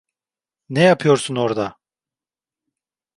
Ne 0.69 0.79
yapıyorsun 0.83 1.35
orada? 1.35 1.75